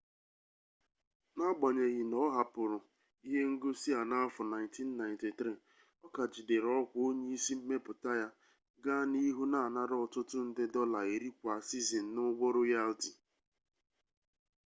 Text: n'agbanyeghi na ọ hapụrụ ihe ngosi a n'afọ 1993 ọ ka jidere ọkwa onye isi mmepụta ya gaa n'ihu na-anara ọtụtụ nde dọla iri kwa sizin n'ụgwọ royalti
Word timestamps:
n'agbanyeghi 1.35 2.03
na 2.11 2.17
ọ 2.25 2.27
hapụrụ 2.37 2.77
ihe 3.27 3.41
ngosi 3.53 3.89
a 3.99 4.01
n'afọ 4.09 4.41
1993 4.51 5.51
ọ 6.05 6.07
ka 6.15 6.23
jidere 6.33 6.69
ọkwa 6.81 6.99
onye 7.07 7.25
isi 7.37 7.53
mmepụta 7.59 8.11
ya 8.21 8.27
gaa 8.83 9.03
n'ihu 9.11 9.43
na-anara 9.51 9.95
ọtụtụ 10.05 10.37
nde 10.47 10.63
dọla 10.73 10.99
iri 11.15 11.29
kwa 11.39 11.53
sizin 11.67 12.05
n'ụgwọ 12.15 12.47
royalti 12.55 13.11